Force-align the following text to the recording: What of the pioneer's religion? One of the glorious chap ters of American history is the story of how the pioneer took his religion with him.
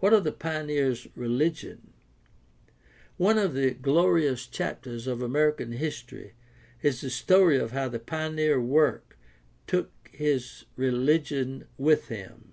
What 0.00 0.12
of 0.12 0.24
the 0.24 0.32
pioneer's 0.32 1.06
religion? 1.14 1.92
One 3.18 3.38
of 3.38 3.54
the 3.54 3.70
glorious 3.72 4.48
chap 4.48 4.82
ters 4.82 5.06
of 5.06 5.22
American 5.22 5.70
history 5.70 6.32
is 6.82 7.00
the 7.02 7.08
story 7.08 7.56
of 7.56 7.70
how 7.70 7.88
the 7.88 8.00
pioneer 8.00 8.60
took 9.68 9.92
his 10.12 10.64
religion 10.76 11.68
with 11.78 12.08
him. 12.08 12.52